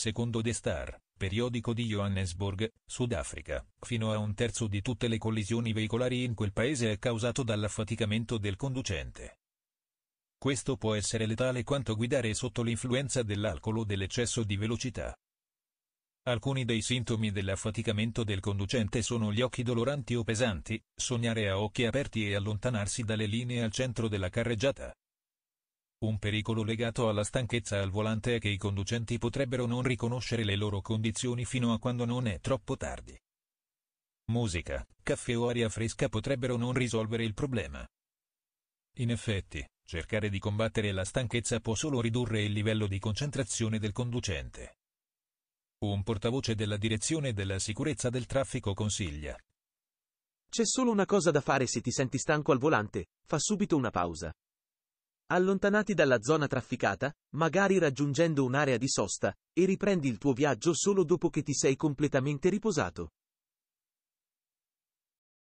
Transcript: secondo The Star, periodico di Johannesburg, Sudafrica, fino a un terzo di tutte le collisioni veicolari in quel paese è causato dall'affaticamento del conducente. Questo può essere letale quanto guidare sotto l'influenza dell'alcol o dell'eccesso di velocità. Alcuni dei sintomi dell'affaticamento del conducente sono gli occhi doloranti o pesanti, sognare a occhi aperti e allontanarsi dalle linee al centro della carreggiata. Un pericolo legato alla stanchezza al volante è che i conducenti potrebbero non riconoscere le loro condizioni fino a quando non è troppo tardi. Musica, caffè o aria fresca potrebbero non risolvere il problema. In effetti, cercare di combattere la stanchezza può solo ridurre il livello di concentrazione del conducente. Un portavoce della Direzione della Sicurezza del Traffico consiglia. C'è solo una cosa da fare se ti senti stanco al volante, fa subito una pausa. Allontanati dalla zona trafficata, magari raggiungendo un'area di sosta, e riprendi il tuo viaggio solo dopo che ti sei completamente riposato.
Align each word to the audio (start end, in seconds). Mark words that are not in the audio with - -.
secondo 0.00 0.40
The 0.40 0.54
Star, 0.54 0.98
periodico 1.14 1.74
di 1.74 1.84
Johannesburg, 1.84 2.72
Sudafrica, 2.86 3.62
fino 3.80 4.12
a 4.12 4.16
un 4.16 4.32
terzo 4.32 4.66
di 4.66 4.80
tutte 4.80 5.08
le 5.08 5.18
collisioni 5.18 5.74
veicolari 5.74 6.24
in 6.24 6.32
quel 6.32 6.54
paese 6.54 6.92
è 6.92 6.98
causato 6.98 7.42
dall'affaticamento 7.42 8.38
del 8.38 8.56
conducente. 8.56 9.40
Questo 10.38 10.78
può 10.78 10.94
essere 10.94 11.26
letale 11.26 11.64
quanto 11.64 11.94
guidare 11.96 12.32
sotto 12.32 12.62
l'influenza 12.62 13.22
dell'alcol 13.22 13.76
o 13.76 13.84
dell'eccesso 13.84 14.42
di 14.42 14.56
velocità. 14.56 15.14
Alcuni 16.28 16.64
dei 16.64 16.80
sintomi 16.80 17.30
dell'affaticamento 17.30 18.24
del 18.24 18.40
conducente 18.40 19.02
sono 19.02 19.34
gli 19.34 19.42
occhi 19.42 19.62
doloranti 19.62 20.14
o 20.14 20.24
pesanti, 20.24 20.82
sognare 20.94 21.50
a 21.50 21.60
occhi 21.60 21.84
aperti 21.84 22.26
e 22.26 22.36
allontanarsi 22.36 23.02
dalle 23.02 23.26
linee 23.26 23.62
al 23.62 23.70
centro 23.70 24.08
della 24.08 24.30
carreggiata. 24.30 24.94
Un 26.02 26.18
pericolo 26.18 26.62
legato 26.62 27.10
alla 27.10 27.24
stanchezza 27.24 27.78
al 27.78 27.90
volante 27.90 28.36
è 28.36 28.38
che 28.38 28.48
i 28.48 28.56
conducenti 28.56 29.18
potrebbero 29.18 29.66
non 29.66 29.82
riconoscere 29.82 30.44
le 30.44 30.56
loro 30.56 30.80
condizioni 30.80 31.44
fino 31.44 31.74
a 31.74 31.78
quando 31.78 32.06
non 32.06 32.26
è 32.26 32.40
troppo 32.40 32.78
tardi. 32.78 33.18
Musica, 34.32 34.86
caffè 35.02 35.36
o 35.36 35.48
aria 35.48 35.68
fresca 35.68 36.08
potrebbero 36.08 36.56
non 36.56 36.72
risolvere 36.72 37.24
il 37.24 37.34
problema. 37.34 37.86
In 38.96 39.10
effetti, 39.10 39.62
cercare 39.84 40.30
di 40.30 40.38
combattere 40.38 40.90
la 40.92 41.04
stanchezza 41.04 41.60
può 41.60 41.74
solo 41.74 42.00
ridurre 42.00 42.44
il 42.44 42.52
livello 42.52 42.86
di 42.86 42.98
concentrazione 42.98 43.78
del 43.78 43.92
conducente. 43.92 44.76
Un 45.80 46.02
portavoce 46.02 46.54
della 46.54 46.78
Direzione 46.78 47.34
della 47.34 47.58
Sicurezza 47.58 48.08
del 48.08 48.24
Traffico 48.24 48.72
consiglia. 48.72 49.38
C'è 50.48 50.64
solo 50.64 50.92
una 50.92 51.04
cosa 51.04 51.30
da 51.30 51.42
fare 51.42 51.66
se 51.66 51.82
ti 51.82 51.90
senti 51.90 52.16
stanco 52.16 52.52
al 52.52 52.58
volante, 52.58 53.08
fa 53.26 53.38
subito 53.38 53.76
una 53.76 53.90
pausa. 53.90 54.32
Allontanati 55.32 55.94
dalla 55.94 56.20
zona 56.20 56.48
trafficata, 56.48 57.14
magari 57.36 57.78
raggiungendo 57.78 58.44
un'area 58.44 58.76
di 58.76 58.88
sosta, 58.88 59.32
e 59.52 59.64
riprendi 59.64 60.08
il 60.08 60.18
tuo 60.18 60.32
viaggio 60.32 60.74
solo 60.74 61.04
dopo 61.04 61.30
che 61.30 61.42
ti 61.42 61.54
sei 61.54 61.76
completamente 61.76 62.48
riposato. 62.48 63.12